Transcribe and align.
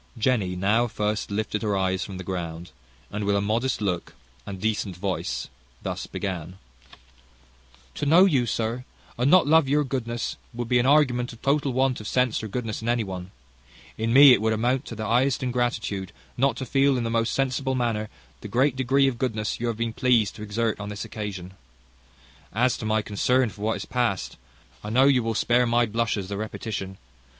Jenny 0.17 0.55
now 0.55 0.89
lifted 1.29 1.61
her 1.61 1.77
eyes 1.77 2.03
from 2.03 2.17
the 2.17 2.23
ground, 2.23 2.71
and 3.11 3.23
with 3.23 3.35
a 3.35 3.39
modest 3.39 3.81
look 3.81 4.15
and 4.47 4.59
decent 4.59 4.95
voice 4.97 5.47
thus 5.83 6.07
began: 6.07 6.57
"To 7.93 8.07
know 8.07 8.25
you, 8.25 8.47
sir, 8.47 8.83
and 9.15 9.29
not 9.29 9.45
love 9.45 9.67
your 9.69 9.83
goodness, 9.83 10.37
would 10.55 10.67
be 10.67 10.79
an 10.79 10.87
argument 10.87 11.33
of 11.33 11.43
total 11.43 11.71
want 11.71 12.01
of 12.01 12.07
sense 12.07 12.41
or 12.41 12.47
goodness 12.47 12.81
in 12.81 12.89
any 12.89 13.03
one. 13.03 13.29
In 13.95 14.11
me 14.11 14.33
it 14.33 14.41
would 14.41 14.53
amount 14.53 14.85
to 14.85 14.95
the 14.95 15.05
highest 15.05 15.43
ingratitude, 15.43 16.11
not 16.35 16.57
to 16.57 16.65
feel, 16.65 16.97
in 16.97 17.03
the 17.03 17.11
most 17.11 17.31
sensible 17.31 17.75
manner, 17.75 18.09
the 18.39 18.47
great 18.47 18.75
degree 18.75 19.07
of 19.07 19.19
goodness 19.19 19.59
you 19.59 19.67
have 19.67 19.77
been 19.77 19.93
pleased 19.93 20.35
to 20.35 20.41
exert 20.41 20.79
on 20.79 20.89
this 20.89 21.05
occasion. 21.05 21.53
As 22.53 22.75
to 22.79 22.85
my 22.87 23.03
concern 23.03 23.49
for 23.49 23.61
what 23.61 23.75
is 23.77 23.85
past, 23.85 24.37
I 24.83 24.89
know 24.89 25.05
you 25.05 25.21
will 25.21 25.35
spare 25.35 25.67
my 25.67 25.85
blushes 25.85 26.27
the 26.27 26.37
repetition. 26.37 26.97